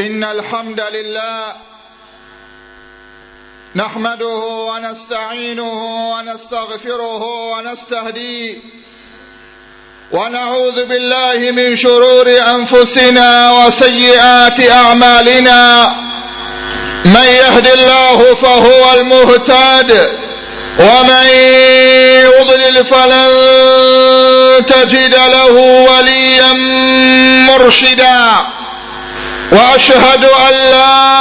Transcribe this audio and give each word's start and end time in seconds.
إن 0.00 0.24
الحمد 0.24 0.80
لله 0.80 1.52
نحمده 3.74 4.36
ونستعينه 4.72 6.10
ونستغفره 6.10 7.22
ونستهديه 7.52 8.58
ونعوذ 10.12 10.84
بالله 10.84 11.50
من 11.50 11.76
شرور 11.76 12.28
أنفسنا 12.54 13.52
وسيئات 13.52 14.70
أعمالنا. 14.70 15.92
من 17.04 17.26
يهد 17.26 17.66
الله 17.66 18.34
فهو 18.34 18.94
المهتد 18.94 20.18
ومن 20.78 21.26
يضلل 22.24 22.84
فلن 22.84 23.30
تجد 24.66 25.14
له 25.14 25.52
وليا 25.90 26.52
مرشدا. 27.48 28.61
وأشهد 29.52 30.24
أن 30.24 30.52
لا 30.52 31.12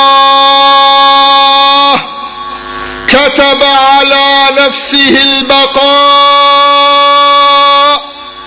كتب 3.07 3.63
على 3.63 4.48
نفسه 4.52 5.17
البقاء 5.21 6.27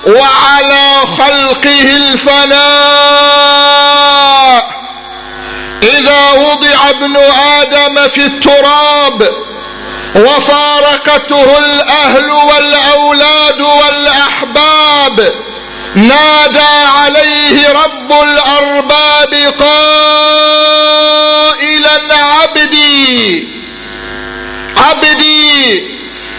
وعلى 0.06 1.01
خلقه 1.18 1.82
الفناء. 1.96 2.71
إذا 5.82 6.30
وضع 6.32 6.91
ابن 6.91 7.16
آدم 7.60 8.09
في 8.09 8.24
التراب 8.27 9.49
وفارقته 10.16 11.59
الأهل 11.59 12.30
والأولاد 12.30 13.60
والأحباب. 13.60 15.34
نادى 15.95 16.68
عليه 16.98 17.71
رب 17.73 18.12
الأرباب 18.12 19.35
قائلا 20.90 22.01
عبدي 22.16 23.48
عبدي 24.76 25.88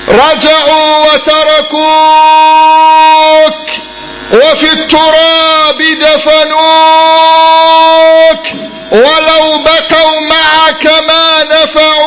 رجعوا 0.08 1.14
وتركوك 1.14 1.81
وفي 4.34 4.74
التراب 4.74 5.81
دفنوك 5.81 6.62
ولو 8.92 9.58
بقوا 9.64 10.20
معك 10.30 10.86
ما 11.08 11.44
نفعوك 11.44 12.01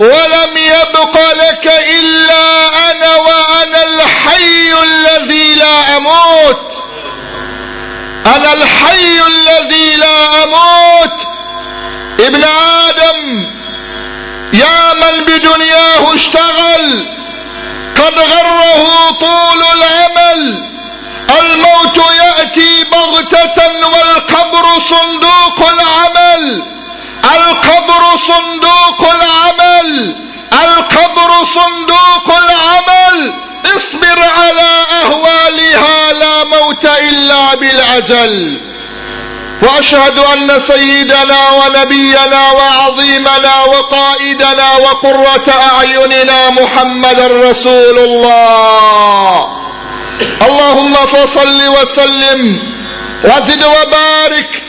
ولم 0.00 0.56
يبق 0.56 1.32
لك 1.32 1.66
إلا 1.66 2.68
أنا 2.90 3.16
وأنا 3.16 3.82
الحي 3.84 4.72
الذي 4.82 5.54
لا 5.54 5.96
أموت. 5.96 6.72
أنا 8.26 8.52
الحي 8.52 9.20
الذي 9.26 9.96
لا 9.96 10.44
أموت. 10.44 11.20
ابن 12.20 12.44
آدم 12.44 13.50
يا 14.52 14.94
من 14.94 15.24
بدنياه 15.24 16.14
اشتغل 16.14 17.08
قد 17.96 18.18
غره 18.20 19.10
طول 19.10 19.62
العمل. 19.62 20.70
الموت 21.40 21.96
يأتي 21.96 22.84
بغتة 22.84 23.88
والقبر 23.88 24.64
صندوق 24.90 25.68
العمل. 25.68 26.73
القبر 27.24 28.02
صندوق 28.28 29.10
العمل. 29.12 30.16
القبر 30.52 31.30
صندوق 31.54 32.38
العمل. 32.38 33.34
اصبر 33.76 34.22
على 34.38 34.86
أهوالها 35.02 36.12
لا 36.12 36.44
موت 36.44 36.84
إلا 36.84 37.54
بالعجل 37.54 38.60
وأشهد 39.62 40.18
أن 40.18 40.58
سيدنا 40.58 41.50
ونبينا 41.50 42.50
وعظيمنا 42.50 43.62
وقائدنا 43.62 44.76
وقرة 44.76 45.54
أعيننا 45.72 46.50
محمد 46.50 47.20
رسول 47.20 47.98
الله. 47.98 49.64
اللهم 50.42 50.94
فصل 50.94 51.68
وسلم 51.68 52.72
وزد 53.24 53.64
وبارك 53.64 54.63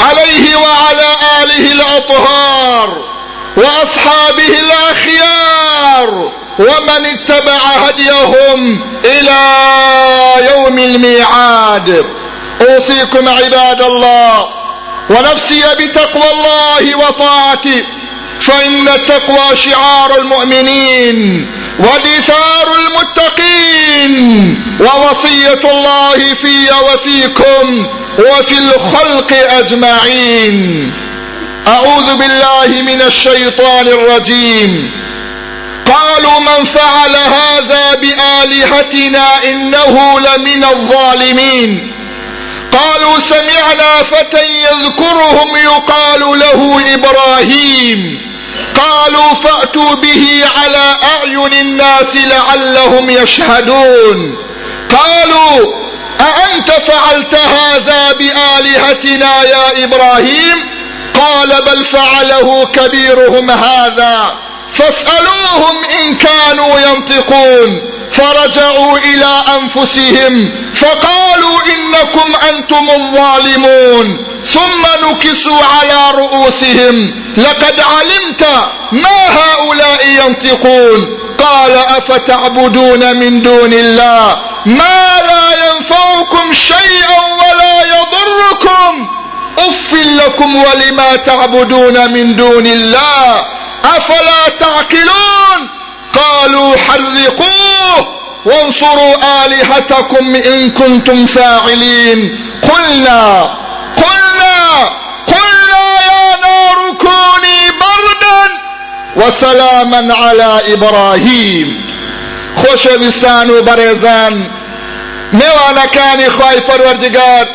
عليه 0.00 0.56
وعلى 0.56 1.14
آله 1.42 1.72
الأطهار 1.72 3.12
وأصحابه 3.56 4.58
الأخيار 4.60 6.32
ومن 6.58 7.06
اتبع 7.06 7.58
هديهم 7.86 8.80
إلى 9.04 9.40
يوم 10.54 10.78
الميعاد. 10.78 12.04
أوصيكم 12.70 13.28
عباد 13.28 13.82
الله 13.82 14.48
ونفسي 15.10 15.62
بتقوى 15.80 16.30
الله 16.32 16.94
وطاعته 16.96 17.84
فإن 18.40 18.88
التقوى 18.88 19.56
شعار 19.56 20.18
المؤمنين 20.18 21.46
ودثار 21.78 22.66
المتقين 22.86 24.14
ووصية 24.80 25.60
الله 25.70 26.34
في 26.34 26.68
وفيكم 26.84 27.86
وفي 28.18 28.58
الخلق 28.58 29.32
أجمعين. 29.58 30.92
أعوذ 31.68 32.16
بالله 32.16 32.82
من 32.82 33.02
الشيطان 33.02 33.88
الرجيم. 33.88 34.90
قالوا 35.86 36.40
من 36.40 36.64
فعل 36.64 37.16
هذا 37.16 37.94
بآلهتنا 37.94 39.44
إنه 39.50 40.20
لمن 40.20 40.64
الظالمين. 40.64 41.92
قالوا 42.72 43.18
سمعنا 43.18 44.02
فتى 44.02 44.62
يذكرهم 44.62 45.56
يقال 45.56 46.20
له 46.20 46.80
إبراهيم. 46.94 48.32
قالوا 48.74 49.34
فأتوا 49.34 49.94
به 49.94 50.44
على 50.56 50.98
أعين 51.02 51.52
الناس 51.52 52.16
لعلهم 52.16 53.10
يشهدون. 53.10 54.36
قالوا 54.90 55.81
أأنت 56.22 56.70
فعلت 56.70 57.34
هذا 57.34 58.12
بآلهتنا 58.12 59.42
يا 59.42 59.84
إبراهيم؟ 59.84 60.82
قال 61.20 61.62
بل 61.62 61.84
فعله 61.84 62.64
كبيرهم 62.64 63.50
هذا. 63.50 64.38
فاسألوهم 64.72 65.76
إن 66.00 66.14
كانوا 66.14 66.80
ينطقون. 66.80 67.92
فرجعوا 68.12 68.98
إلى 68.98 69.44
أنفسهم. 69.60 70.54
فقالوا 70.74 71.60
إنكم 71.74 72.32
أنتم 72.48 72.90
الظالمون. 72.90 74.26
ثم 74.52 75.10
نكسوا 75.10 75.64
على 75.64 76.10
رؤوسهم. 76.18 77.24
لقد 77.36 77.80
علمت 77.80 78.46
ما 78.92 79.28
هؤلاء 79.28 80.06
ينطقون. 80.06 81.18
قال 81.38 81.76
أفتعبدون 81.76 83.16
من 83.16 83.42
دون 83.42 83.72
الله؟ 83.72 84.51
ما 84.66 85.20
لا 85.26 85.66
ينفعكم 85.66 86.52
شيئا 86.52 87.20
ولا 87.20 87.82
يضركم. 87.82 89.08
اف 89.58 89.92
لكم 89.92 90.56
ولما 90.56 91.16
تعبدون 91.16 92.12
من 92.12 92.36
دون 92.36 92.66
الله. 92.66 93.46
أفلا 93.84 94.48
تعقلون؟ 94.60 95.68
قالوا 96.14 96.76
حرقوه. 96.76 98.18
وانصروا 98.44 99.44
آلهتكم 99.44 100.34
إن 100.34 100.70
كنتم 100.70 101.26
فاعلين. 101.26 102.46
قلنا 102.62 103.42
قلنا 103.96 104.90
قلنا 105.26 106.00
يا 106.00 106.36
نار 106.42 106.92
كوني 107.00 107.70
بردا. 107.70 108.52
وسلاما 109.16 110.14
على 110.14 110.60
إبراهيم. 110.74 111.91
خۆشەویستان 112.60 113.46
و 113.50 113.56
بەڕێزان. 113.66 114.34
نێوانەکانی 115.40 116.28
خی 116.36 116.58
پەروەردگار 116.68 117.46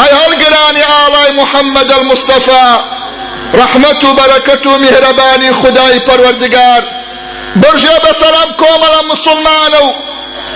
ئەی 0.00 0.12
هەڵگرانی 0.20 0.84
ئاڵای 0.90 1.30
محەممەد 1.40 1.90
المستەفا 1.98 2.68
ڕەحمەت 3.58 4.00
و 4.04 4.10
بەرەکەت 4.18 4.64
و 4.66 4.78
میهرەبانی 4.82 5.52
خدای 5.60 5.98
پەروەردگار. 6.06 6.82
برژێ 7.62 7.96
بەسەرم 8.04 8.50
کۆمەڵە 8.60 9.02
مسلمانە 9.12 9.80
و 9.86 9.88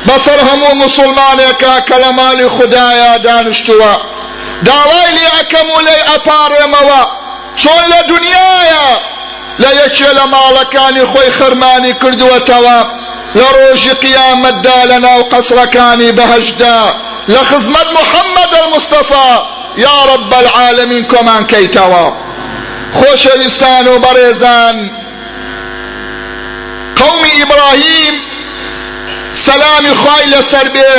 بەسەر 0.08 0.38
هەموو 0.48 0.78
مسلمانێکە 0.84 1.74
کە 1.88 1.96
لە 2.02 2.10
ماڵی 2.18 2.48
خدایە 2.56 3.12
دانیشتووە. 3.26 3.94
داوای 4.66 5.10
لێ 5.16 5.26
ئەەکەم 5.36 5.68
و 5.76 5.80
لێ 5.86 5.98
ئەپارێمەوە 6.10 7.02
چۆن 7.60 7.82
لە 7.92 8.00
دنیاە؟ 8.10 8.88
لە 9.62 9.70
یەکێ 9.80 10.10
لە 10.18 10.24
ماڵەکانی 10.34 11.04
خۆی 11.10 11.30
خەرمانی 11.38 11.92
کردووەتەوە. 12.02 12.78
قیامەتدا 14.04 14.78
لە 14.90 14.98
ناو 15.06 15.20
قەسرەکانی 15.32 16.12
بەهشدا 16.18 16.80
لە 17.28 17.42
خزمەت 17.50 17.88
محەممەد 17.98 18.52
المستەفا 18.62 19.30
یا 19.76 19.98
رب 20.14 20.34
العالمین 20.34 21.04
کۆمان 21.12 21.42
کەیتەوە 21.52 22.06
خۆشەویستان 22.98 23.86
و 23.88 24.00
بەڕێزان 24.04 24.76
قومی 27.00 27.30
ئیبراهیم 27.38 28.14
سلام 29.32 29.60
سلامی 29.82 29.94
خوای 30.00 30.24
لەسەر 30.32 30.66
بێ 30.74 30.92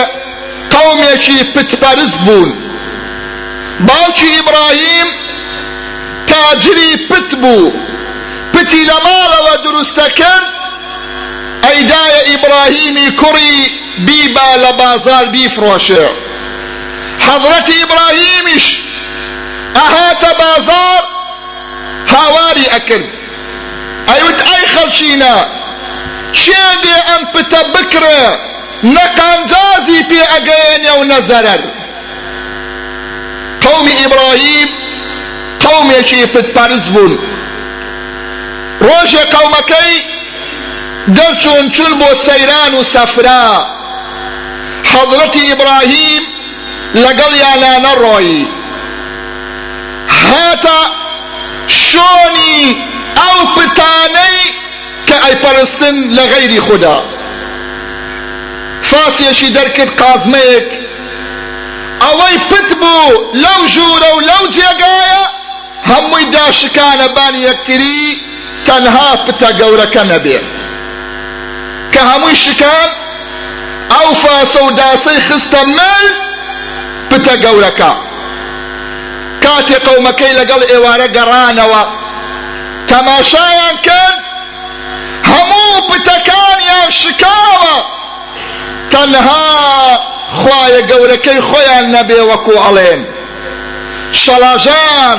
قەومێکی 0.74 1.40
پتپەرست 1.54 2.20
بوون 2.26 2.54
باوکی 3.88 4.28
ئیبراهیم 4.36 5.08
تاجری 6.28 7.08
پت 7.10 7.36
بوو 7.42 7.72
پتی 8.54 8.86
لە 8.90 8.98
ماڵەوە 9.06 9.56
دروستە 9.66 10.08
کرد 10.20 10.48
ئەیدایە 11.66 12.22
ئیبراهیمی 12.30 13.08
کوڕی 13.22 13.58
بیبا 14.08 14.50
لە 14.64 14.72
بازار 14.82 15.26
بیفرۆشێ 15.34 16.06
حەضرەتی 17.26 17.76
ئیبراهیمیش 17.82 18.66
ئەهاتە 19.78 20.32
بازار 20.44 21.02
هاواری 22.14 22.66
ئەکرد 22.74 23.12
ئەیوت 24.10 24.40
ئەی 24.50 24.66
خەڵچینە 24.74 25.36
چێ 26.42 26.66
دێ 26.84 26.98
ئەم 27.10 27.24
پتە 27.34 27.62
بکرێ 27.74 28.24
نەقانجازی 28.96 30.02
پێ 30.10 30.22
ئەگەیەنێ 30.32 30.94
و 31.00 31.04
نەزەرەر 31.12 31.62
قومی 33.64 33.96
ئیبراهیم 34.02 34.70
قومێکی 35.64 36.22
پتپەرست 36.34 36.90
بوون 36.94 37.14
ڕۆژێ 38.88 39.24
قەومەکەی 39.34 39.94
دەرچوون 41.08 41.66
چون 41.76 41.92
بۆ 42.00 42.10
سەیران 42.28 42.74
و 42.80 42.84
سەفرا. 42.84 43.48
حەضرەتی 44.92 45.42
ئیبراهیم 45.50 46.24
لەگەڵ 47.04 47.32
یانانە 47.44 47.94
ڕۆی. 48.04 48.48
هاتە 50.22 50.80
شۆنی 51.88 52.60
ئەو 53.20 53.38
پتانەی 53.56 54.40
کە 55.08 55.16
ئەیپەرستن 55.26 55.96
لە 56.16 56.24
غەیری 56.32 56.60
خوددا. 56.66 56.98
فاسیەشی 58.90 59.50
دەرکرد 59.58 59.92
قازمەیەک. 60.02 60.68
ئەوەی 62.04 62.38
پت 62.50 62.70
بوو 62.82 63.12
لەو 63.44 63.62
ژوورە 63.74 64.10
و 64.16 64.20
لەو 64.30 64.44
جێگایە 64.56 65.24
هەمووی 65.90 66.26
داشکانە 66.36 67.08
بانی 67.16 67.42
یەکتری 67.50 68.02
تەنها 68.68 69.10
پتە 69.26 69.50
گەورەکە 69.60 70.04
نەبێ. 70.12 70.61
کە 71.94 72.02
هەمووی 72.10 72.36
شکان 72.36 72.90
ئەو 73.94 74.08
فاسە 74.22 74.60
و 74.64 74.72
داسەی 74.82 75.20
خستە 75.28 75.62
مل 75.78 76.08
پتە 77.10 77.36
گەورەکە 77.44 77.92
کاتێ 79.44 79.78
قەومەکەی 79.86 80.34
لەگەڵ 80.40 80.62
ئێوارە 80.72 81.08
گەڕانەوە 81.16 81.84
تەماشایان 82.90 83.76
کرد 83.88 84.20
هەموو 85.32 85.82
پتەکانیان 85.90 86.90
شکاوە 87.02 87.76
تەنها 88.92 89.48
خوایە 90.40 90.82
گەورەکەی 90.92 91.40
خۆیان 91.50 91.86
نەبێ 91.96 92.20
وەکو 92.30 92.56
ئەڵێن 92.66 93.02
شەڵاژان 94.22 95.18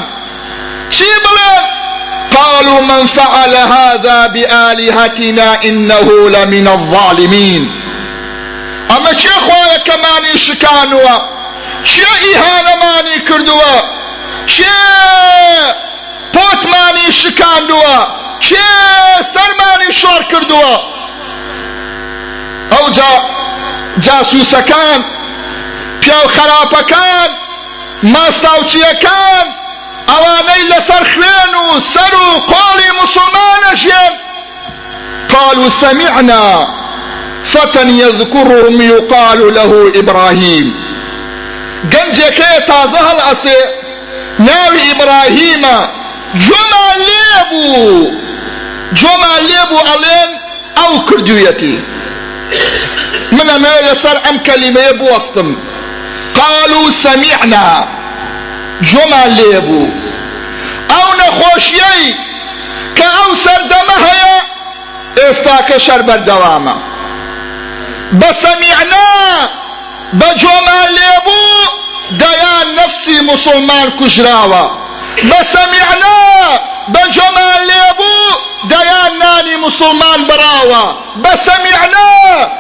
چی 0.94 1.10
بڵێن 1.24 1.64
قالوا 2.36 2.80
من 2.80 3.06
فعل 3.06 3.56
هذا 3.56 4.26
بآلهتنا 4.26 5.64
إنه 5.64 6.28
لمن 6.30 6.68
الظالمين. 6.68 7.82
أما 8.90 9.12
چه 9.12 9.28
خواهي 9.28 9.78
كماني 9.78 10.38
شكانوا 10.38 11.18
چه 11.84 12.06
إهانماني 12.34 13.18
كردوا 13.28 13.80
چه 14.46 14.64
پۆتمانی 16.32 17.08
شکاندووە 17.20 17.96
کێ 18.46 18.70
سەرمانی 19.32 19.90
شۆڕ 20.00 20.22
کردووە 20.32 20.74
ئەو 22.72 22.86
جا 22.96 23.12
جاسووسەکان 24.04 25.00
پیاو 26.00 26.26
خراپەکان 26.36 27.30
ماستاوچیەکان 28.14 29.46
ئەوانەی 29.52 29.61
لەسەر 29.61 29.61
سەر 31.80 32.14
و 32.14 32.30
قۆڵی 32.52 32.90
مسلمانەژێن 33.02 34.12
قالوا 35.34 35.68
سمعنا. 35.68 36.68
فتى 37.44 37.82
يذكرهم 37.88 38.80
يقال 38.80 39.54
له 39.54 39.92
إبراهيم. 40.00 40.74
گەنجێکەیە 41.92 42.60
تازە 42.70 43.00
هەڵئەسێ 43.08 43.58
ناوی 44.46 44.80
ئیبراهیمە 44.88 45.78
جۆمان 46.44 46.96
لێبوو 47.08 48.10
جۆمان 49.00 49.40
لێبوو 49.50 49.86
ئەڵێن 49.88 50.30
ئەو 50.78 50.92
کردوویەتی 51.08 51.76
من 53.36 53.46
ئەمە 53.52 53.74
لەسەر 53.86 54.16
ئەم 54.24 54.36
کەلیمەیە 54.46 54.92
بوەستم 55.00 55.48
قالوا 56.38 56.90
سمعنا. 57.04 57.68
جۆمان 58.90 59.28
لێبوو 59.38 60.01
ئەو 60.92 61.08
نەخۆشیەی 61.20 62.04
کە 62.96 63.06
ئەو 63.16 63.30
سەردەمە 63.44 63.96
هەیە 64.06 64.34
ئێستا 65.20 65.56
کە 65.68 65.76
شەر 65.86 66.00
بەردەوامە. 66.08 66.76
بە 68.20 68.30
سەمیعنا 68.42 69.08
بە 70.20 70.28
جۆمان 70.42 70.88
لێبوو 70.98 71.50
دەیان 72.22 72.66
نەفسی 72.78 73.18
مسلمان 73.30 73.88
کوژراوە. 73.98 74.64
بە 75.30 75.40
سەمیعنا 75.52 76.18
بە 76.94 77.02
جۆمان 77.16 77.60
لێبوو 77.70 78.22
دەیان 78.72 79.12
مسلمان 79.64 80.20
بڕاوە 80.28 80.84
بە 81.22 81.32
سەمیعنا 81.46 82.10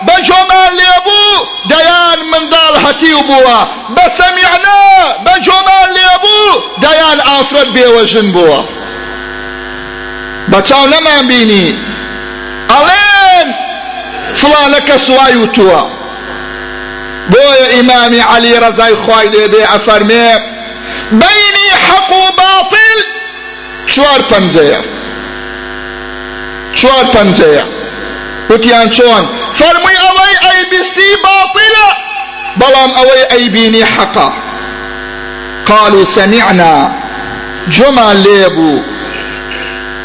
بە 0.06 0.16
جۆمان 0.28 0.70
لێبوو 0.80 1.28
دەیان 1.72 2.18
منداڵ 2.30 2.74
هەتیو 2.84 3.20
بووە 3.28 3.58
بە 3.96 4.06
سەمیعنا 4.18 4.80
بە 5.24 5.34
جۆمان 5.46 5.88
لێبوو 5.96 6.60
دەیان 6.84 7.18
ئافرەت 7.28 7.68
بێوەژن 7.76 8.28
بووە 8.34 8.60
بە 10.50 10.58
چاو 10.68 10.84
نەمان 10.92 11.24
بینی. 11.30 11.68
ئەڵێن 12.72 13.48
فڵانە 14.38 14.80
کە 14.88 14.96
سوای 15.06 15.34
وتووە 15.42 15.82
بۆیە 17.32 17.66
ئیمامی 17.74 18.22
عەلی 18.30 18.54
ڕەزای 18.62 18.94
خوای 19.02 19.28
لێبێ 19.34 19.62
ئەفەرمێ 19.72 20.30
بینی 21.20 21.68
حەق 21.86 22.10
و 22.20 22.24
باطل 22.38 22.98
چوار 23.92 24.20
پەنجەیە 27.14 27.64
چوار 28.48 28.58
پەنجەیە 28.58 28.88
وتیان 28.88 28.90
چۆن 28.90 29.24
فەرمووی 29.58 29.98
ئەوەی 30.04 30.34
ئەیبیستی 30.44 31.10
باطلە 31.24 31.88
بەڵام 32.60 32.90
ئەوەی 32.98 33.24
ئەیبینی 33.30 33.82
حەقا 33.82 34.32
قالوا 35.66 36.04
سمعنا. 36.04 36.92
جمع 37.68 38.12
ليبو. 38.12 38.82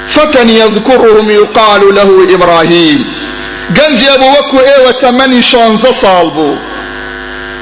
فتى 0.07 0.41
يذكرهم 0.41 1.29
يقال 1.29 1.95
له 1.95 2.33
إبراهيم. 2.35 3.05
بوو 3.75 4.25
وەکو 4.33 4.57
ئێوە 4.57 4.91
تەمەنی 5.01 5.43
شانزە 5.51 5.91
ساڵ 6.01 6.27
بوو 6.35 6.57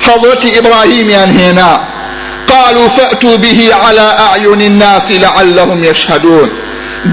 حضرة 0.01 0.44
إبراهيم 0.58 1.10
ينهينا 1.10 1.88
قالوا 2.48 2.88
فأتوا 2.88 3.36
به 3.38 3.74
على 3.74 4.15
أعين 4.20 4.62
الناس 4.62 5.12
لعلهم 5.12 5.84
يشهدون. 5.84 6.50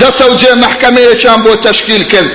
دەسە 0.00 0.26
جێ 0.40 0.52
محکەمەیەکیان 0.64 1.40
بۆ 1.44 1.52
تەشکیل 1.66 2.02
کرد 2.12 2.30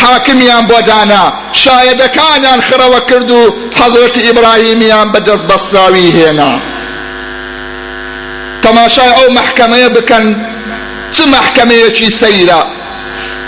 حاکمیان 0.00 0.64
بۆ 0.70 0.78
دانا 0.88 1.24
شایەدەکانیان 1.62 2.60
خرەوە 2.68 3.00
کرد 3.10 3.30
و 3.30 3.40
حەزرەتی 3.78 4.24
ئیبراهیمیان 4.26 5.08
بەدەست 5.14 5.44
بەستراوی 5.50 6.12
هێنا. 6.16 6.52
تەماشای 8.62 9.12
ئەو 9.18 9.28
محکەمەیە 9.38 9.88
بکەن 9.96 10.26
چ 11.14 11.16
محکەمەیەکی 11.34 12.08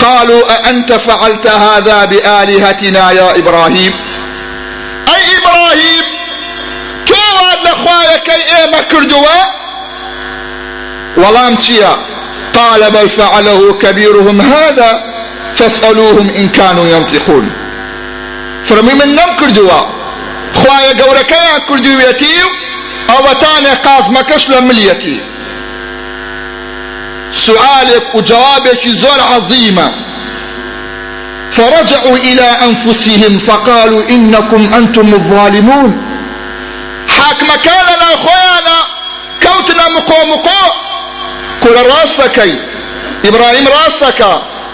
قالوا 0.05 0.43
أأنت 0.51 0.93
فعلت 0.93 1.47
هذا 1.47 2.05
بآلهتنا 2.05 3.13
يا 3.13 3.37
إبراهيم؟ 3.37 3.95
أي 5.09 5.23
إبراهيم 5.39 6.05
تواد 7.07 7.59
لخوايك 7.67 8.31
إيما 8.31 8.81
كردوا 8.83 9.45
ولام 11.17 11.55
تيا 11.55 11.97
قال 12.55 12.91
بل 12.91 13.09
فعله 13.09 13.73
كبيرهم 13.73 14.41
هذا. 14.41 15.14
فاسألوهم 15.57 16.31
إن 16.31 16.49
كانوا 16.49 16.89
ينطقون. 16.89 17.51
فرمي 18.65 18.95
من 18.95 19.15
نم 19.15 19.37
كردوا. 19.41 19.81
خوايا 20.55 21.03
قوركيا 21.03 21.59
كردويتي 21.69 22.37
أوتاني 23.11 23.69
قازمكش 23.69 24.49
لمليتي. 24.49 25.21
سؤالك 27.33 28.15
وجوابك 28.15 28.89
زور 28.89 29.21
عظيمة. 29.21 29.95
فرجعوا 31.51 32.17
إلى 32.17 32.43
أنفسهم 32.43 33.39
فقالوا 33.39 34.03
إنكم 34.09 34.75
أنتم 34.75 35.15
الظالمون. 35.15 35.91
حاكم 37.09 37.47
كالنا 37.47 38.15
أخوانا 38.15 38.79
كوتنا 39.43 39.89
مقو 39.89 40.27
مقو 40.27 40.71
كل 41.63 41.77
راستكي 41.77 42.53
إبراهيم 43.25 43.67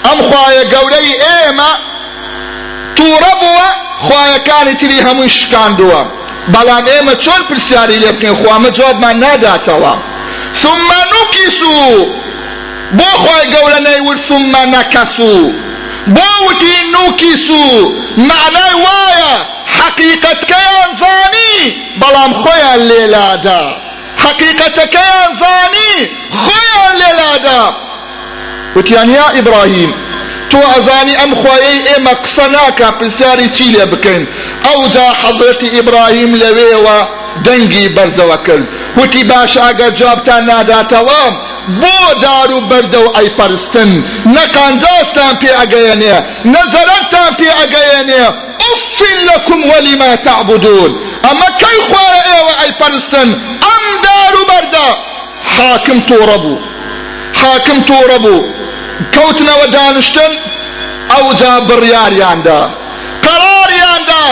راستك 0.06 0.12
أم 0.12 0.32
خوايا 0.32 0.78
قولي 0.78 0.96
إيما 1.46 1.78
توربوا 2.96 3.90
خوایەکانی 4.00 4.74
تری 4.80 5.00
هەمووی 5.00 5.30
شکاندووە 5.30 6.00
بەڵام 6.52 6.84
ئێمە 6.92 7.14
چۆن 7.24 7.42
پرسیاری 7.48 7.96
لێ 8.02 8.12
بکەین؟ 8.12 8.36
خوامە 8.40 8.70
جوابمان 8.76 9.16
ناداتەوە. 9.24 9.94
ثم 10.54 10.90
نوکیسو 11.12 12.06
بۆ 12.98 13.10
خۆی 13.22 13.44
گەورە 13.52 13.80
نەیور 13.88 14.16
ثم 14.28 14.54
نەکەسو 14.74 15.52
بۆ 16.14 16.28
وتی 16.46 16.76
نوکیسو 16.94 17.94
معنای 18.16 18.74
وایە 18.84 19.32
حەقیقەتکەیان 19.76 20.90
زانی 21.00 21.56
بەڵام 22.00 22.32
خۆیان 22.42 22.80
لێلادا 22.90 23.62
حەقیقەتەکەیان 24.22 25.30
زانی 25.40 25.94
خۆیان 26.42 26.92
لێلادا 27.00 27.89
وتیان 28.76 29.10
یا 29.10 29.26
ئیبراهیم 29.36 29.92
تۆ 30.50 30.60
ئەزانی 30.74 31.14
ئەم 31.20 31.32
خوایەی 31.40 31.80
ئێمە 31.88 32.14
قسە 32.22 32.46
ناکە 32.54 32.88
پرسیاری 32.98 33.48
چی 33.56 33.66
لێ 33.74 33.84
بکەین 33.92 34.22
ئەو 34.66 34.80
جا 34.94 35.06
حەزرەتی 35.22 35.68
ئیبراهیم 35.76 36.30
لەوێوە 36.42 36.98
دەنگی 37.46 37.86
بەرزەوە 37.96 38.38
کرد 38.46 38.64
وتی 38.98 39.22
باش 39.30 39.52
ئەگەر 39.64 39.92
جوابتان 39.98 40.42
ناداتەوە 40.50 41.22
بۆ 41.80 41.98
دار 42.24 42.50
و 42.56 42.60
بەردە 42.70 43.00
و 43.04 43.08
ئەیپەرستن 43.16 43.90
نە 44.34 44.44
قانجاستان 44.56 45.32
پێ 45.40 45.50
ئەگەیەنێ 45.60 46.16
نەزەرەتتان 46.54 47.30
پێ 47.38 47.48
ئەگەیەنێ 47.60 48.24
ئوفین 48.64 49.18
لەکم 49.28 49.60
وەلیما 49.70 50.12
تعبدون 50.26 50.90
ئەمە 51.26 51.48
کەی 51.60 51.78
خوارە 51.88 52.22
ئێوە 52.30 52.54
ئەیپەرستن 52.60 53.28
ئەم 53.64 53.84
دار 54.04 54.34
و 54.40 54.42
بەردە 54.50 54.88
حاکم 55.56 55.98
تۆڕە 56.08 56.38
بوو 58.24 58.59
کەوتنەوە 59.14 59.66
دانشتن 59.76 60.32
ئەو 61.12 61.26
جا 61.40 61.54
بڕیاریاندا 61.68 62.60
قەراریاندا 63.26 64.24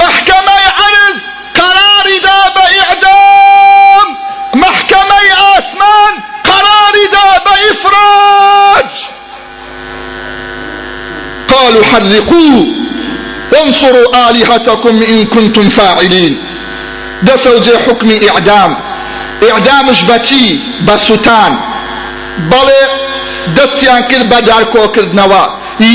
محکەمەی 0.00 0.66
عرز 0.80 1.18
قەراری 1.58 2.18
دا 2.26 2.40
بە 2.56 2.64
ئیعدام 2.74 4.06
محکەمەی 4.64 5.28
ئاسمان 5.42 6.14
قەراری 6.48 7.06
دا 7.16 7.28
بە 7.44 7.54
قالوا 11.50 11.84
حرقوه 11.84 12.66
وانصروا 13.52 14.30
آلهتكم 14.30 15.02
إن 15.02 15.24
كنتم 15.24 15.68
فاعلين. 15.68 16.38
دسو 17.22 17.58
جي 17.58 17.78
حكم 17.78 18.10
إعدام. 18.28 18.76
إعدامش 19.42 20.04
بچي 20.04 20.60
بسوتان. 20.86 21.58
بەڵێ 22.50 23.09
دەستیان 23.60 24.02
کرد 24.10 24.26
بە 24.32 24.38
دارکۆکردنەوە. 24.48 25.44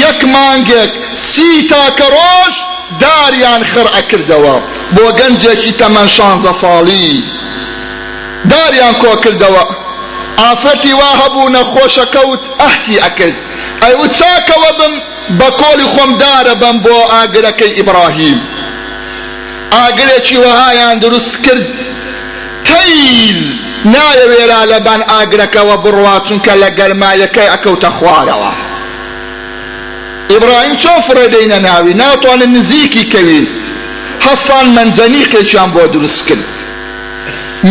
یەک 0.03 0.19
مانگێک 0.34 0.91
سی 1.27 1.51
تاکە 1.72 2.07
ڕۆژ 2.15 2.53
داریان 3.03 3.62
خڕع 3.72 4.01
کردەوە. 4.10 4.55
بۆ 4.95 5.05
گەنجێکی 5.19 5.72
تەمەەن 5.79 6.10
شانزە 6.15 6.53
ساڵی. 6.62 7.12
داریان 8.51 8.95
کۆ 9.01 9.12
کردەوە. 9.24 9.63
ئافرەتی 10.41 10.93
وا 11.00 11.12
هەبوو 11.22 11.53
نەخۆشەکەوت 11.55 12.43
ئەحتی 12.62 12.98
ئەکرد. 13.03 13.38
ئەیوت 13.84 14.12
چاکەوە 14.19 14.72
بم 14.79 14.93
بە 15.39 15.50
کۆلی 15.62 15.88
خۆم 15.93 16.12
دارە 16.22 16.55
بم 16.62 16.77
بۆ 16.86 16.98
ئاگرەکەی 17.13 17.75
ئیبراهیم. 17.77 18.39
ئاگرێکی 19.75 20.38
وەهایان 20.43 20.95
دروست 21.03 21.36
کرد. 21.45 21.67
تەیل 22.69 23.64
نایەوێرا 23.94 24.62
لەبان 24.72 25.01
ئاگرەکەەوە 25.12 25.75
بڕوا 25.84 26.15
چونکە 26.27 26.54
لە 26.62 26.70
گەرمایەکەی 26.77 27.51
ئەکەوتە 27.54 27.89
خوارەوە. 27.98 28.54
ئیبراهیم 30.32 30.75
چۆن 30.84 31.00
فڕێدەینە 31.08 31.60
ناوی؟ 31.68 31.94
ناتوانن 32.01 32.51
نزیکی 32.58 33.04
کەوین 33.13 33.48
هەستان 34.25 34.65
منجەنیقێکیان 34.77 35.70
بۆ 35.75 35.84
دروست 35.96 36.22
کرد. 36.27 36.54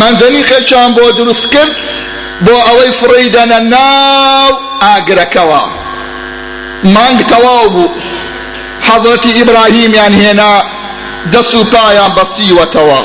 منجەنیقێکیان 0.01 0.91
بۆ 0.97 1.05
دروست 1.21 1.47
کرد 1.55 1.75
بۆ 2.45 2.57
ئەوەی 2.67 2.93
فڕیدەنە 3.01 3.59
ناو 3.75 4.53
ئاگرەکەەوە. 4.85 5.63
مانگ 6.95 7.19
تەواو 7.31 7.69
بوو. 7.75 7.95
حەزەتی 8.89 9.31
ئیبراهیمیان 9.39 10.15
هێنا 10.21 10.53
دەست 11.33 11.55
و 11.59 11.65
پایان 11.73 12.11
بەستیوەتەوە. 12.17 13.01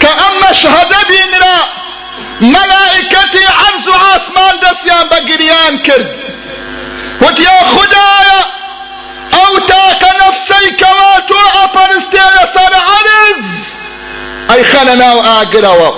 کە 0.00 0.10
ئەم 0.20 0.34
مەشهەدە 0.42 1.00
بینرا 1.10 1.58
مەلائکەتی 2.40 3.46
عەرز 3.60 3.86
و 3.88 3.94
ئاسمان 4.04 4.54
دەستیان 4.62 5.06
بە 5.10 5.18
گریان 5.28 5.78
کرد 5.86 6.18
وتیا 7.20 7.58
خدایە 7.72 8.40
ئەو 9.34 9.52
تاکە 9.68 10.10
نەفسەی 10.20 10.68
کەوا 10.80 11.14
تۆ 11.28 11.40
ئەپەرستێ 11.56 12.26
لەسەر 12.36 12.72
عەرز 12.88 13.44
ئەی 14.50 14.96
ناو 15.02 15.18
ئاگرەوە 15.28 15.90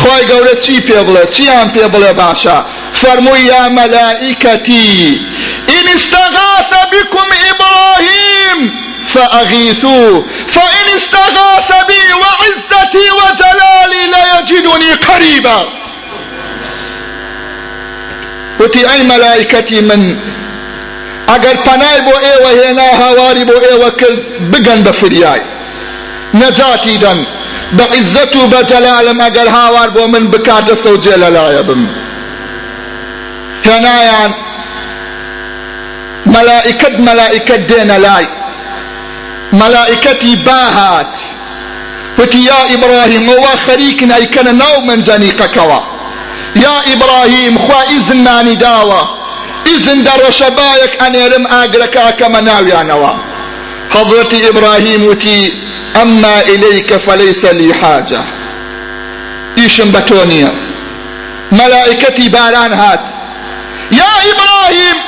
خۆی 0.00 0.22
گەورە 0.30 0.54
چی 0.64 0.80
پێ 0.86 1.00
بڵێ 1.06 1.24
چیان 1.34 1.68
پێ 1.74 1.84
بڵێ 1.92 2.12
باشە 2.20 2.58
فەرمووی 3.00 3.42
یا 3.50 3.62
ئین 5.68 5.88
استەغاث 5.96 6.72
بكم 6.92 7.28
إبراهيم 7.50 8.90
فأغيثوه 9.14 10.24
فإن 10.48 10.86
استغاث 10.96 11.84
بي 11.88 12.12
وعزتي 12.22 13.10
وجلالي 13.10 14.06
ليجدني 14.06 14.59
قريبا. 14.94 15.68
وتي 18.60 18.92
أي 18.92 19.02
ملائكتي 19.02 19.80
من؟ 19.80 20.16
ئەگەر 21.30 21.56
پەنای 21.66 22.00
بۆ 22.06 22.14
ئێوە 22.26 22.50
هێنا 22.60 22.88
هاواری 23.00 23.44
بۆ 23.44 23.56
ئێوە 23.66 23.90
کرد 24.00 24.20
بگەن 24.52 24.80
نەجاتی 26.34 26.96
دەن 27.04 27.18
بە 27.76 27.84
عیزەت 27.94 28.36
و 28.36 28.50
بە 28.52 28.60
جەلالم 28.70 29.18
ئەگەر 29.24 29.48
هاوار 29.48 29.88
بۆ 29.96 30.02
من 30.14 30.30
بکاتە 30.32 30.74
سەوجێ 30.84 31.16
لەلایە 31.22 31.62
بم. 31.68 31.82
هێنایان 33.66 34.32
مەلائکەت 36.34 36.94
مەلائکەت 37.08 37.62
دێنە 37.70 37.98
لای. 38.04 38.26
مەلائکەتی 39.60 40.36
باهات. 40.46 41.14
وتی 42.20 42.38
یا 42.38 42.60
ئیبراهیم 42.70 43.24
ئەوە 43.30 43.54
خەریکن 43.64 44.10
ئەیکەنە 44.16 44.52
ناو 44.62 44.76
منجەنیقەکەوە 44.88 45.80
یا 46.64 46.76
ئیبراهیم 46.88 47.58
خوا 47.58 47.80
ئیزنمانی 47.90 48.56
داوە. 48.56 49.02
ئیزن 49.66 49.98
دەڕۆشە 50.06 50.48
بایەک 50.58 50.92
ئەنێرم 51.02 51.44
ئاگرەکە 51.52 52.00
ئەکەمە 52.06 52.40
ناویانەوە. 52.48 53.12
حەضرەتی 53.94 54.38
ئیبراهیم 54.46 55.02
وتی 55.08 55.40
ئەمما 55.96 56.36
ئیلەیکە 56.48 56.96
فەلەیسە 57.06 57.50
لی 57.58 57.72
حاجە. 57.80 58.22
ئیشم 59.58 59.88
بە 59.94 60.00
تۆ 60.08 60.20
نییە. 60.30 60.52
مەلائکەتی 61.58 62.28
باران 62.36 62.72
هات. 62.80 63.04
یا 64.00 64.12
ئیبراهیم 64.26 64.98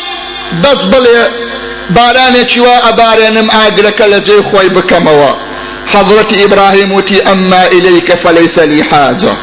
بەس 0.62 0.80
بڵێ 0.92 1.20
بارانێکی 1.96 2.60
وا 2.66 2.76
ئەبارێنم 2.86 3.48
ئاگرەکە 3.56 4.06
لە 4.12 4.18
جێ 4.26 4.38
خۆی 4.48 4.68
بکەمەوە. 4.76 5.32
حەضرەتی 5.92 6.36
ئیبراهیم 6.42 6.92
وتی 6.92 7.18
ئەمما 7.26 7.62
ئیلەیکە 7.72 8.16
فەلەیسە 8.24 8.64
لی 8.70 8.82
حاجە 8.90 9.34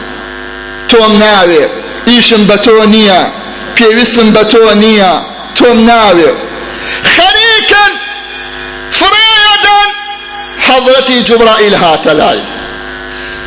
تۆم 0.90 1.12
ناوێ 1.24 1.66
ئیشم 2.10 2.44
بە 2.50 2.58
تۆ 2.66 2.76
نییە 2.94 3.22
پێویستم 3.76 4.28
بە 4.36 4.44
تۆ 4.52 4.64
نییە 4.84 5.14
تۆم 5.58 5.78
ناوێ 5.90 6.32
خەریکن 7.14 7.92
فڕێدەن 8.98 9.90
حەضرەتی 10.66 11.18
جوبرائیل 11.28 11.76
هاتە 11.84 12.14
لای 12.20 12.42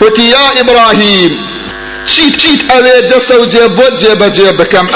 وتی 0.00 0.23
یا 0.23 0.47
ئیبراهیم 0.56 1.32
چیت 2.11 2.37
چیت 2.37 2.61
ئەوێ 2.71 2.97
دەسە 3.11 3.35
و 3.40 3.44
جێ 3.52 3.66
بۆ 3.76 3.87
جێبەجێ 4.00 4.50
بکەم 4.59 4.87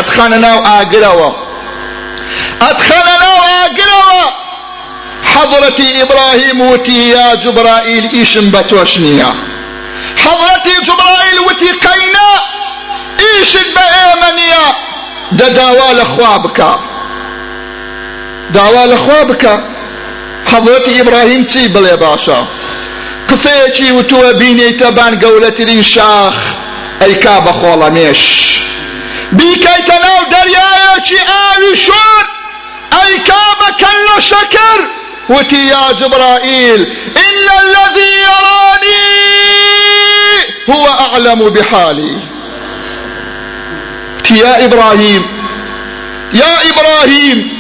حەضرەتی 5.35 5.89
ئیبراهیم 5.99 6.61
وتی 6.61 6.93
یا 6.93 7.37
جوبرائیل 7.37 8.05
ئیشم 8.17 8.47
بە 8.53 8.63
تۆش 8.71 8.93
نییە 9.05 9.31
حەضرەتی 10.25 10.77
جوبرائیل 10.87 11.39
وتی 11.47 11.71
قەینا 11.85 12.31
ئیشت 13.23 13.69
بە 13.77 13.85
ئێمە 13.95 14.31
نییە 14.39 14.67
دە 15.39 15.49
داوا 15.59 15.91
لە 15.99 16.05
خوا 16.13 16.39
بکە 16.45 16.73
داوا 18.55 18.85
لە 18.93 18.97
خوا 19.05 19.21
بکە 19.31 19.55
حەضرەتی 20.51 20.93
ئیبراهیم 20.97 21.45
چی 21.51 21.63
بڵێ 21.75 21.97
باشە 22.03 22.41
قسەیەکی 23.31 23.89
وتووە 23.97 24.31
بینیتە 24.41 24.89
بان 24.97 25.13
گەورەترین 25.23 25.83
شاخ. 25.83 26.37
ئەیکا 27.03 27.37
بە 27.45 27.53
خۆڵەمێش 27.61 28.23
بیکەیتە 29.37 29.97
ناو 30.05 30.21
دەریایەکی 30.33 31.21
ئاوی 31.31 31.75
شۆر 31.87 32.25
ئەیکا 32.97 33.45
بە 33.61 33.69
کەل 33.81 34.07
شەکر 34.31 34.81
وتی 35.29 35.57
یا 35.57 35.93
جبرائیل 35.93 36.81
إن 37.17 37.47
الذي 37.63 38.13
يراني 38.27 39.07
هو 40.69 40.87
أعلم 40.87 41.51
بحالي. 41.51 42.21
يا 44.31 44.65
إبراهيم 44.65 45.27
يا 46.33 46.59
إبراهيم 46.71 47.57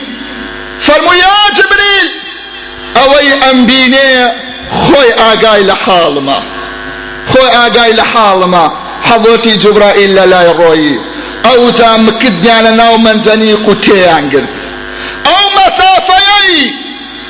فرمو 0.80 1.12
يا 1.12 1.54
جبريل 1.56 2.10
أوي 2.96 3.50
أنبيني 3.50 4.46
خۆی 4.66 5.10
ئاگای 5.22 5.62
لە 5.70 5.76
حاڵمە 5.84 6.38
خۆی 7.30 7.50
ئاگای 7.56 7.92
لە 7.98 8.04
حاڵمە 8.12 8.64
حەڵەتی 9.08 9.58
جوبرائیل 9.62 10.10
لە 10.18 10.24
لای 10.32 10.48
ڕۆیی 10.60 11.00
ئەو 11.46 11.70
جا 11.78 11.96
مکردیانە 12.06 12.72
ناو 12.80 12.96
منجەنیق 12.98 13.68
و 13.68 13.74
تێیان 13.74 14.24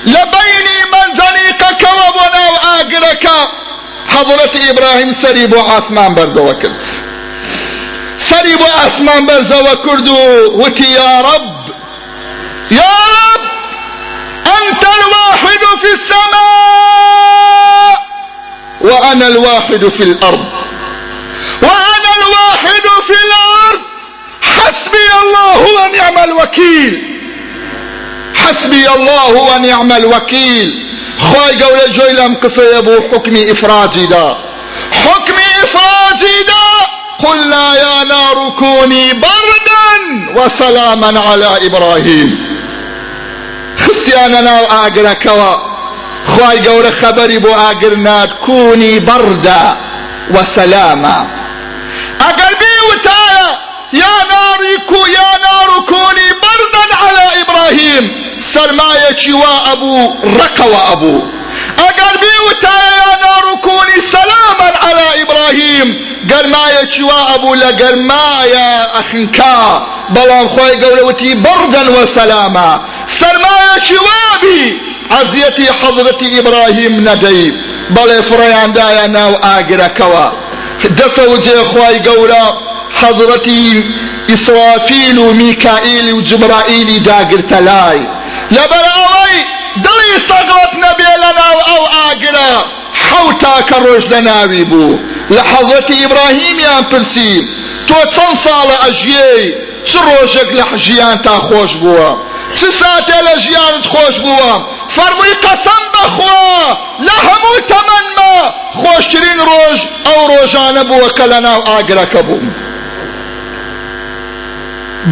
گرت 0.07 0.15
ئەو 0.15 0.15
مەسافەیەی 0.15 0.15
لە 0.15 0.23
بەینی 0.33 0.81
منجەنیقەکەوە 0.93 2.09
بۆ 2.17 2.25
ناو 2.37 2.55
ئاگرەکە 2.67 3.39
حەضرەتی 4.15 4.61
ئیبراهیم 4.67 5.13
سەری 5.23 5.47
بۆ 5.47 5.61
ئاسمان 5.71 6.15
بەرزەوە 6.15 6.55
کرد 6.63 6.81
سەری 8.19 8.57
بۆ 8.57 8.69
ئاسمان 8.79 9.23
بەرزەوە 9.29 9.75
کرد 9.87 10.09
و 10.09 10.19
وتی 10.61 10.89
یا 10.89 11.21
رب 11.21 11.57
يا 12.71 12.97
رب 13.17 13.43
أنت 14.59 14.85
الواحد 14.85 15.63
في 15.81 15.91
السماء 15.93 17.47
وأنا 18.81 19.27
الواحد 19.27 19.89
في 19.89 20.03
الأرض. 20.03 20.47
وأنا 21.63 22.11
الواحد 22.21 22.87
في 23.07 23.17
الأرض. 23.27 23.81
حسبي 24.43 25.09
الله 25.23 25.61
ونعم 25.77 26.19
الوكيل. 26.19 27.16
حسبي 28.67 28.89
الله 28.89 29.31
ونعم 29.31 29.93
الوكيل. 29.93 30.87
خواي 31.19 31.63
قول 31.63 31.93
جويلم 31.93 32.35
قصي 32.35 32.79
ابو 32.79 33.01
حكمي 33.13 33.53
افراجي 33.53 34.07
دا. 34.07 34.37
حكمي 34.93 35.63
افراجي 35.63 36.43
دا. 36.47 36.87
قلنا 37.19 37.75
يا 37.75 38.05
نار 38.05 38.51
كوني 38.59 39.13
بردا 39.13 39.89
وسلاما 40.37 41.21
على 41.21 41.67
إبراهيم. 41.67 42.57
خستیانە 43.79 44.41
ناو 44.41 44.67
ئاگرەکەوە. 44.67 45.53
خی 46.33 46.57
گەورە 46.67 46.93
خەبەری 47.01 47.39
بۆ 47.45 47.53
ئاگر 47.63 47.95
نات 47.97 48.31
کونی 48.47 49.01
بەردا 49.01 49.65
وەسەلامە 50.35 51.19
ئەگەر 52.23 52.53
بیوتایە 52.61 53.49
یا 54.03 54.17
ناری 54.33 54.77
کو 54.91 55.01
یا 55.19 55.31
نار 55.45 55.71
کونی 55.91 56.31
بەردەن 56.43 56.91
على 57.03 57.27
ئیبراهیم 58.37 58.41
سەرمایەکی 58.41 59.33
وا 59.33 59.55
ئەبوو 59.67 60.15
ڕقەوە 60.39 60.81
ئەبوو 60.89 61.23
ئەگەر 61.79 62.15
بیوتایە 62.23 62.93
یا 63.03 63.13
نار 63.23 63.47
کونی 63.63 64.01
سەلامەن 64.13 64.75
على 64.87 65.07
ئیبراهیم 65.19 65.89
گەرمایەکی 66.31 67.03
وا 67.03 67.21
ئەبوو 67.31 67.55
لە 67.63 67.71
گەرمایە 67.81 68.69
ئەخنکا 68.95 69.59
بەڵام 70.15 70.47
خۆی 70.55 70.77
گەورەوتی 70.83 71.35
بەردەن 71.45 71.89
وەسەلامە 71.97 72.71
سەرمایەکی 73.07 73.99
وابی 74.07 74.81
عەزیەتی 75.11 75.69
حەزرەتی 75.81 76.33
ئیبراهیم 76.35 76.95
نەدەی. 77.09 77.53
بەڵێ 77.95 78.19
فڕەیاندایە 78.29 79.07
ناو 79.17 79.33
ئاگرەکەوە. 79.45 80.27
دەسە 80.99 81.25
و 81.31 81.37
جێخوای 81.45 82.03
گەورە 82.07 82.45
حەزرەتی 83.01 83.85
ئیسرافیل 84.29 85.19
و 85.19 85.33
میکائیل 85.33 86.13
و 86.13 86.21
جبرائیلی 86.21 87.01
داگرتە 87.01 87.61
لای 88.51 88.59
لەبەراوەی 88.59 89.45
دڵی 89.85 90.15
سەگڵت 90.29 90.73
نەبێ 90.85 91.13
لە 91.23 91.31
ناو 91.41 91.59
ئەو 91.69 91.83
ئاگرە 91.95 92.53
حەوتا 93.09 93.57
کە 93.69 93.77
ڕۆژ 93.85 94.05
لە 94.13 94.21
ناوی 94.29 94.65
بوو. 94.65 94.99
لە 95.31 95.43
حەزرەتی 95.51 95.95
ئیبراهیمیان 96.03 96.85
پرسی 96.91 97.35
تۆ 97.89 97.99
چەند 98.15 98.37
ساڵە 98.45 98.77
ئەژیەی؟ 98.85 99.45
چ 99.89 99.93
ڕۆژێک 100.09 100.49
لە 100.59 100.65
ژیان 100.85 101.17
تا 101.25 101.35
خۆش 101.49 101.73
بووە؟ 101.83 102.11
چ 102.59 102.61
ساتێ 102.81 103.19
لە 103.29 103.35
ژیانت 103.45 103.85
خۆش 103.93 104.17
بووە؟ 104.25 104.53
فەرمووی 104.95 105.35
قەسەم 105.45 105.85
بەخوا 105.95 106.77
لە 107.07 107.17
هەموو 107.27 107.65
تەمەنمە 107.71 108.35
خۆشترین 108.81 109.41
ڕۆژ 109.51 109.79
ئەو 110.07 110.21
ڕۆژانە 110.31 110.83
بووە 110.91 111.09
کە 111.17 111.25
لە 111.33 111.39
ناو 111.47 111.61
ئاگرەکە 111.69 112.23
بووم 112.29 112.55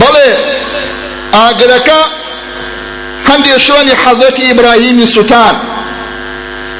بەڵێ 0.00 0.30
ئاگرەکە 1.36 2.00
هەندێک 3.28 3.58
شوێنی 3.66 3.94
حەزەتی 4.02 4.42
ئیبراهیمی 4.48 5.06
سوتان 5.06 5.54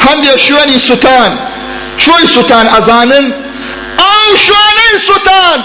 هەندێک 0.07 0.39
شوێنی 0.47 0.79
سوتان 0.89 1.33
چۆی 2.03 2.27
سوتان 2.35 2.67
ئەزانن 2.75 3.27
ئەو 4.03 4.27
شوێنەی 4.47 4.95
سوتان 5.09 5.59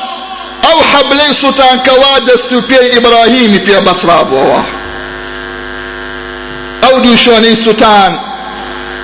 ئەو 0.65 0.77
حەبلەی 0.91 1.33
سوتان 1.41 1.75
کەوا 1.85 2.13
دەست 2.27 2.51
و 2.53 2.61
پێی 2.69 2.87
ئیبراهیمی 2.93 3.59
پێ 3.65 3.77
بەسرا 3.87 4.19
بووەوە 4.29 4.61
ئەو 6.83 6.95
دوو 7.03 7.17
شوێنەی 7.23 7.57
سوتان 7.65 8.11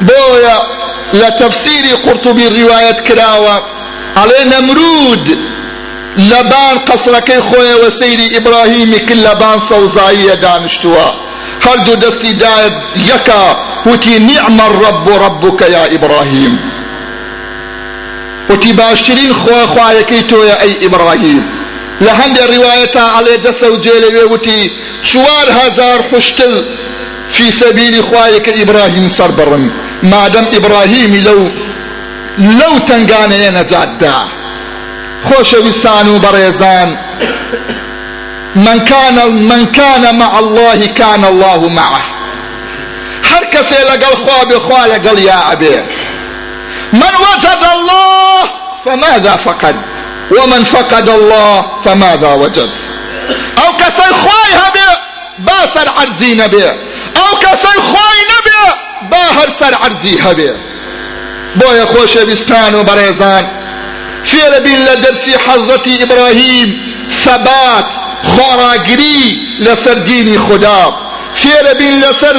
بۆیە 0.08 0.58
لە 1.20 1.30
تەفسیری 1.40 1.94
قورتوبی 2.04 2.48
ڕیوایەت 2.56 3.00
کراوە 3.08 3.56
ئەڵێ 4.18 4.42
نەمرود 4.54 5.26
لەبان 6.30 6.76
قەسرەکەی 6.88 7.42
خۆیەوە 7.48 7.90
سەیری 8.00 8.28
ئیبراهیمی 8.36 9.00
کرد 9.08 9.22
هەردوو 11.66 11.96
دەستی 12.04 12.34
دایت 12.44 12.74
یەکە 13.12 13.42
وتی 13.90 14.20
نیعمە 14.30 14.66
الرب 14.70 15.08
ربك 15.26 15.70
یا 15.70 15.84
ئیبراهیم 15.86 16.60
وتی 18.50 18.74
باشترین 18.74 19.34
خوا 19.34 19.60
خوایەکەی 19.74 20.24
تۆیە 20.30 20.56
ئەی 20.62 20.74
ئیبراهیم 20.82 21.44
لە 22.02 22.12
هەندێک 22.20 22.48
ڕیوایەتە 22.54 23.04
ئەڵێ 23.16 23.36
دەسە 23.46 23.68
و 23.74 23.78
جێ 23.84 23.96
لەوێ 24.04 24.24
وتی 24.32 24.72
چوار 25.10 25.48
هەزار 25.60 26.00
خوشتل 26.10 26.54
في 27.32 27.52
سبيل 27.52 28.04
خوايك 28.04 28.50
إبراهيم 28.50 29.08
سربرن. 29.08 29.72
ما 30.04 30.28
دام 30.28 30.46
إبراهيم 30.54 31.16
لو 31.16 31.40
لو 32.38 32.78
تنقاني 32.88 33.50
نجات 33.50 33.90
دا 34.00 34.16
خوش 35.24 35.54
وستان 35.54 36.20
بريزان. 36.20 36.98
من 38.56 38.86
كان 38.86 39.36
من 39.36 39.66
كان 39.66 40.20
مع 40.20 40.40
الله 40.40 40.86
كان 40.86 41.26
الله 41.26 41.70
معه. 41.70 42.02
هر 43.32 43.46
لقل 43.72 44.16
خواب 44.16 44.58
خوا 44.58 44.88
لقل 44.88 45.20
يا 45.20 45.52
أبي 45.52 45.76
من 46.94 47.14
وجد 47.28 47.64
الله 47.74 48.50
فماذا 48.86 49.36
فقد؟ 49.36 49.82
ومن 50.32 50.64
فقد 50.64 51.10
الله 51.10 51.66
فماذا 51.86 52.34
وجد؟ 52.34 52.70
أو 53.66 53.78
كسي 53.78 54.14
خواي 54.14 54.54
هبي 54.56 55.02
باسر 55.40 55.90
عرزي 55.90 56.34
نبي 56.34 56.72
ئەو 57.16 57.32
کەسەی 57.44 57.80
خۆی 57.90 58.22
نەبێ 58.32 58.64
با 59.12 59.24
هەر 59.38 59.50
سەر 59.60 59.74
عەرزی 59.84 60.16
هەبێ 60.26 60.52
بۆیە 61.60 61.86
خۆشەویستان 61.92 62.72
و 62.76 62.86
بەڕێزان 62.88 63.46
فێرە 64.30 64.60
بین 64.66 64.80
لە 64.88 64.96
ئیبراهیم 66.00 66.70
ثەبات 67.24 67.90
خۆڕاگری 68.32 69.22
لەسەر 69.66 69.98
دینی 70.08 70.38
خوددا 70.46 70.84
فێرە 71.42 71.74
بین 71.80 71.96
لەسەر 72.04 72.38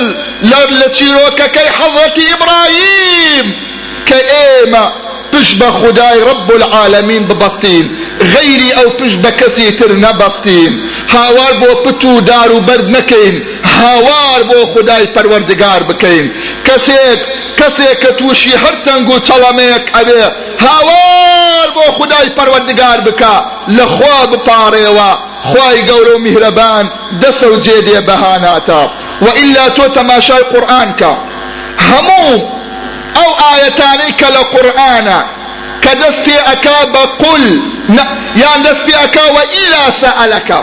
لە 0.81 0.89
چیرۆکەکەی 0.97 1.69
حەزەتی 1.79 2.25
ئیبراهیم 2.31 3.47
کە 4.09 4.19
ئێمە 4.33 4.87
پشت 5.33 5.55
بە 5.61 5.69
خدای 5.81 6.21
رب 6.31 6.51
العالمین 6.59 7.29
ببەستین. 7.29 7.85
غەیری 8.33 8.71
ئەو 8.77 8.89
پشت 8.99 9.19
بە 9.25 9.31
کەسی 9.41 9.73
تر 9.79 9.91
نەبەستین. 10.05 10.73
هاوار 11.15 11.53
بۆ 11.61 11.71
پت 11.85 12.05
و 12.05 12.21
دار 12.21 12.53
و 12.53 12.61
هاوار 13.79 14.41
بۆ 14.49 14.59
خدای 14.73 15.07
پەروەردگار 15.15 15.83
بکەین. 15.89 16.27
کەسێک 16.67 17.21
کەسێک 17.59 17.97
کە 18.03 18.11
تووشی 18.19 18.55
هەر 18.63 18.77
تەنگ 18.87 19.09
و 19.11 19.19
هاوار 20.67 21.69
بۆ 21.77 21.85
خدای 21.99 22.29
پەروەردگار 22.37 22.99
بکە. 23.07 23.35
لە 23.77 23.85
خوا 23.95 24.19
بپارێەوە 24.33 25.11
خوای 25.49 25.79
گەورە 25.89 26.13
و 26.17 26.23
میهرەبان 26.27 26.85
دەسە 27.23 27.47
و 27.53 27.57
جێدێ 27.67 27.99
بەهاناتە 28.09 28.83
وئیلا 29.27 29.67
تۆ 29.77 29.85
تەماشای 29.97 30.45
کە 31.01 31.13
هەموو 31.89 32.35
ئەو 33.17 33.31
ئاەتانەی 33.43 34.13
کە 34.21 34.29
لە 34.37 34.43
قورئانە 34.53 35.21
کە 35.83 35.93
دەست 36.03 36.21
پێ 36.25 36.37
ئەکا 36.49 36.81
بە 36.95 37.03
قول 37.23 37.45
یان 38.43 38.59
دەست 38.67 38.83
پێ 38.87 38.95
ئەکا 39.03 39.25
وئیلا 39.37 39.85
سەئەلەکە 40.03 40.61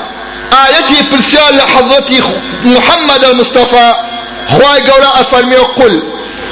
آيتي 0.54 1.04
برسال 1.12 1.56
لحظتي 1.58 2.22
محمد 2.65 3.26
المصطفى 3.26 3.93
خواي 4.50 4.82
قولا 4.82 5.22
أفرمي 5.22 5.56
قل. 5.56 6.04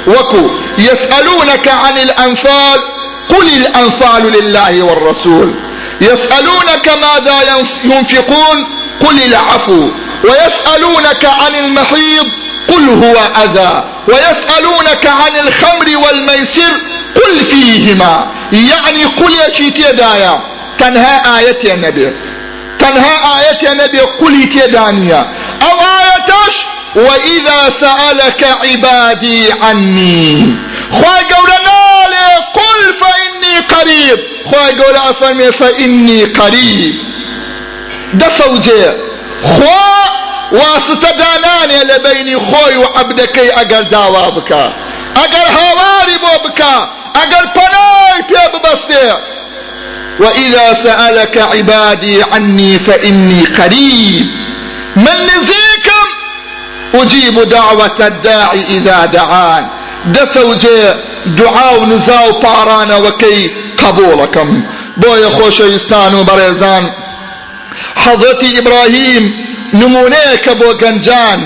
وكو 0.06 0.50
يسألونك 0.78 1.68
عن 1.68 1.98
الأنفال 1.98 2.80
قل 3.28 3.48
الأنفال 3.56 4.32
لله 4.32 4.82
والرسول. 4.82 5.54
يسألونك 6.00 6.88
ماذا 6.88 7.64
ينفقون؟ 7.84 8.66
قل 9.00 9.22
العفو. 9.26 9.90
ويسألونك 10.24 11.24
عن 11.24 11.54
المحيض؟ 11.54 12.26
قل 12.68 12.88
هو 12.88 13.16
أذى. 13.44 13.84
ويسألونك 14.08 15.06
عن 15.06 15.36
الخمر 15.46 15.96
والميسر؟ 16.06 16.72
قل 17.14 17.44
فيهما. 17.44 18.32
يعني 18.52 19.04
قل 19.04 19.32
يا 19.76 19.90
دايا. 19.90 20.40
تنهى 20.78 21.38
آية 21.38 21.58
يا 21.64 21.76
نبي. 21.76 22.16
تنها 22.78 23.40
آية 23.40 23.74
نبي. 23.74 24.00
قولي 24.00 24.46
تيدانيا 24.46 25.28
أو 25.62 25.78
آيتش 25.80 26.56
وإذا 26.94 27.70
سألك 27.80 28.44
عبادي 28.44 29.52
عني. 29.52 30.56
خواهي 30.92 31.24
قول 34.52 34.70
گەورە 34.80 35.00
ئەفەرمێ 35.06 35.50
فەئینی 35.60 36.22
قەریب 36.38 36.94
دەسەوجێ 38.20 38.84
خوا 39.50 39.92
واسطە 40.58 41.10
دانانێ 41.20 41.80
لە 41.90 41.96
بینی 42.04 42.36
خۆی 42.48 42.76
و 42.82 42.84
عەبدەکەی 42.96 43.50
ئەگەر 43.58 43.84
داوا 43.94 44.26
بکە 44.36 44.64
ئەگەر 45.18 45.46
هاواری 45.56 46.18
بۆ 46.24 46.34
بکە 46.44 46.76
ئەگەر 47.18 47.44
پەنای 47.56 48.20
پێ 48.28 48.44
ببەستێ. 48.52 49.08
وإذا 50.22 50.74
سألك 50.74 51.36
عبادي 51.38 52.22
عني 52.32 52.78
فإني 52.78 53.44
قريب. 53.58 54.26
من 54.96 55.16
نزيكم 55.30 56.06
أجيب 56.94 57.36
دعوة 57.48 57.98
الداعي 58.00 58.62
إذا 58.76 59.06
دعان. 59.06 59.64
دەسەوجێ 60.14 61.11
دوعا 61.26 61.78
و 61.78 61.84
نزا 61.86 62.20
و 62.28 62.40
پارانەوەکەی 62.42 63.50
قبولەکەم. 63.82 64.50
بۆیە 65.00 65.30
خۆشەویستان 65.36 66.12
و 66.14 66.24
بەڕێزان. 66.28 66.84
حەزەتی 68.04 68.54
ئیبراهیم 68.56 69.24
نمونەیەکە 69.80 70.52
بۆ 70.60 70.70
گەنجان 70.82 71.40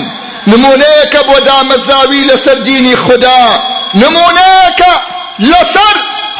نمونەیەکە 0.51 1.21
بۆ 1.27 1.37
دامەزراوی 1.47 2.27
لەسەر 2.29 2.57
دینی 2.67 2.95
خوددا 2.95 3.43
نمونەیەکە 4.01 4.93
لەسەر 5.51 5.95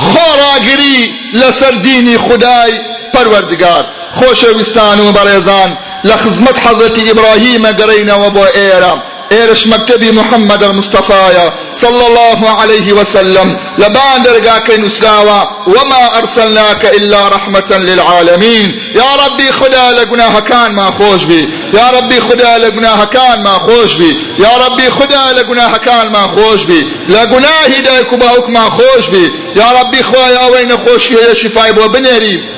خۆڕاگری 0.09 0.99
لەسەر 1.41 1.73
دینی 1.85 2.17
خدای 2.17 2.73
پەروەردگار. 3.13 3.83
خۆشەویستان 4.17 4.97
و 4.99 5.13
بەڕێزان. 5.17 5.69
لە 6.07 6.15
خزمەت 6.23 6.57
حەزەتی 6.65 7.05
ئیبراهیمە 7.07 7.71
گەڕینەوە 7.79 8.29
بۆ 8.35 8.45
ئێرە. 8.57 8.93
إيرش 9.31 9.67
مكتبي 9.67 10.11
محمد 10.11 10.63
المصطفى 10.63 11.51
صلى 11.73 12.07
الله 12.07 12.49
عليه 12.49 12.93
وسلم. 12.93 13.57
لبان 13.77 14.23
درقاك 14.23 14.79
نسلاوا 14.79 15.43
وما 15.67 16.17
أرسلناك 16.17 16.85
إلا 16.85 17.27
رحمة 17.27 17.77
للعالمين. 17.77 18.79
يا 18.95 19.25
ربي 19.25 19.51
خدا 19.51 19.91
لقناها 19.91 20.39
كان 20.39 20.75
ما 20.75 20.91
خوش 20.91 21.23
بي. 21.23 21.49
يا 21.73 21.89
ربي 21.89 22.21
خدا 22.21 22.57
لقناها 22.57 23.05
كان 23.05 23.43
ما 23.43 23.57
خوش 23.57 23.93
بي. 23.93 24.17
يا 24.39 24.57
ربي 24.67 24.91
خدا 24.91 25.33
لقناها 25.33 25.77
كان 25.77 26.11
ما 26.11 26.27
خوش 26.27 26.63
بي. 26.63 26.81
لقناه 27.09 27.65
هدايك 27.77 28.13
باوك 28.13 28.49
ما 28.49 28.69
خوش 28.69 29.07
بي. 29.07 29.31
يا 29.55 29.71
ربي 29.81 30.03
خوايا 30.03 30.45
وين 30.45 30.77
خوش 30.77 31.11
يا 31.11 31.33
شفاي 31.33 31.73
بو 31.73 31.87
بنيري 31.87 32.56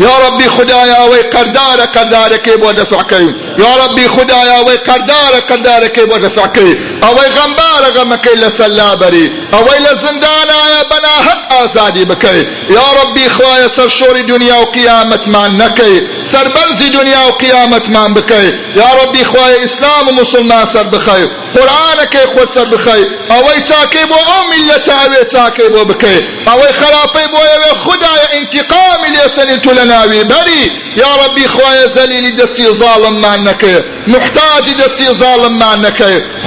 یا 0.00 0.28
ربی 0.28 0.44
خدایا 0.44 1.10
وی 1.10 1.22
قردار 1.22 1.86
قردارکی 1.86 2.50
بۆ 2.50 2.72
دەفعکەی 2.80 3.28
یا 3.58 3.72
ربی 3.84 4.08
خدایا 4.08 4.64
وی 4.66 4.76
قردار 4.76 5.40
قردارکی 5.48 6.00
بۆ 6.00 6.16
دەفعکەی 6.24 6.72
ئەوەی 7.04 7.30
غەمبارە 7.36 7.90
غەمەکەی 7.96 8.36
لەسەر 8.42 8.70
لابەری 8.78 9.26
ئەوەی 9.52 9.80
لە 9.86 9.94
زندانایە 10.04 10.82
بەناهەق 10.90 11.40
ئازادی 11.52 12.04
بکەی 12.04 12.40
یا 12.76 12.88
ربی 13.02 13.28
خوایە 13.28 13.68
سەر 13.76 13.88
شۆری 13.88 14.22
دنیا 14.22 14.58
و 14.62 14.70
قیامەتمان 14.76 15.50
نەکەی 15.62 15.96
سەربەرزی 16.32 16.88
دنیا 16.98 17.22
و 17.28 17.36
قیامەتمان 17.42 18.10
بکەی 18.16 18.48
یا 18.80 18.90
ربی 19.00 19.24
خوایە 19.30 19.58
ئیسلام 19.62 20.08
و 20.08 20.12
مسلمان 20.20 20.64
سەر 20.74 20.86
بخەی 20.94 21.24
قورآنەکەی 21.54 22.26
خۆت 22.32 22.48
سەر 22.54 22.66
بخەی 22.72 23.02
ئەوەی 23.30 23.60
چاکەی 23.68 24.06
بۆ 24.10 24.18
ئەو 24.28 24.42
میلەتە 24.50 24.94
ئەوێ 25.02 25.22
چاکەی 25.32 25.68
بۆ 25.74 25.82
بکەی 25.90 26.18
ئەوەی 26.48 26.72
خراپەی 26.80 27.28
بۆ 27.32 27.40
ئەوێ 27.52 27.72
خدایە 27.84 28.26
انتقامی 28.38 29.10
لێسەنی 29.14 29.58
تو 29.64 29.70
لە 29.78 29.84
ناوی 29.92 30.24
بەری 30.30 30.64
یا 31.02 31.10
ربی 31.22 31.46
خوایە 31.54 31.86
زەلیلی 31.96 32.32
دەستی 32.40 32.66
زاڵممان 32.80 33.40
نەکەی 33.48 33.78
محتاجی 34.12 34.74
دەستی 34.82 35.08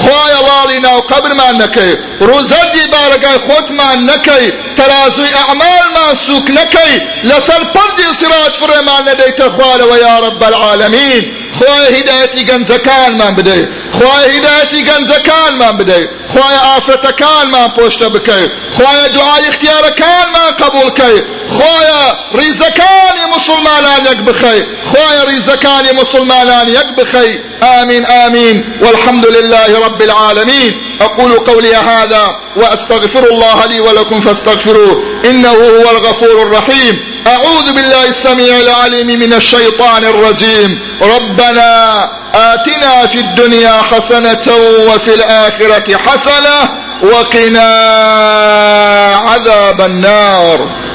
خوایە 0.02 0.40
لاڵی 0.50 0.80
ناو 0.86 1.00
قەبرمان 1.12 1.56
نەکەی. 1.64 1.94
ڕووزەردی 2.28 2.86
بارەگای 2.94 3.40
خۆتمان 3.48 3.98
نەکەی. 4.12 4.46
تەرازوی 4.78 5.36
ئەعمالمان 5.38 6.14
سوک 6.26 6.48
نەکەی. 6.60 6.94
لەسەر 7.30 7.62
پەردی 7.76 8.10
سراج 8.20 8.54
فڕێمان 8.62 9.02
نەدەیتە 9.10 9.48
خوارەوە 9.56 9.98
یا 10.06 10.16
رب 10.26 10.44
العالمین. 10.50 11.24
خوای 11.58 11.86
هیدایەتی 11.96 12.44
گەنجەکانمان 12.50 13.34
بدەیت. 13.38 13.70
خوای 13.98 14.26
هیدایەتی 14.34 14.82
گەنجەکانمان 14.90 15.74
بدەیت. 15.80 16.10
خوای 16.32 16.58
ئافرەتەکانمان 16.68 17.70
پۆشتە 17.78 18.08
بکەیت. 18.16 18.52
خوای 18.76 19.10
دوعای 19.16 19.44
اختیارەکانمان 19.52 20.52
قبولکەی 20.62 21.18
خوایە 21.56 22.04
ڕیزەکانی 22.40 23.26
مسلمانان 23.36 24.06
یەک 24.06 24.20
بخەی 24.28 24.62
خوایە 24.92 25.24
ڕیزەکانی 25.30 25.92
مسلمانان 26.02 26.68
یەک 26.68 26.90
بخەی 26.98 27.40
آمين 27.62 28.06
آمين. 28.06 28.74
والحمد 28.82 29.26
لله 29.28 29.86
رب 29.86 30.02
العالمين. 30.02 30.74
أقول 31.02 31.32
قولي 31.32 31.76
هذا 31.76 32.40
وأستغفر 32.56 33.24
الله 33.32 33.66
لي 33.66 33.80
ولكم 33.80 34.22
فاستغفروه. 34.22 35.04
إنه 35.26 35.50
هو 35.50 35.90
الغفور 35.90 36.42
الرحيم. 36.42 37.00
أعوذ 37.28 37.74
بالله 37.74 38.10
السميع 38.10 38.60
العليم 38.60 39.08
من 39.08 39.34
الشيطان 39.34 40.04
الرجيم. 40.04 40.80
ربنا 41.02 42.10
آتنا 42.34 43.08
في 43.08 43.20
الدنيا 43.20 43.82
حسنة 43.92 44.56
وفي 44.88 45.14
الآخرة 45.14 45.98
حسنة 45.98 46.70
وقنا 47.04 47.70
عذاب 49.26 49.82
النار. 49.82 50.92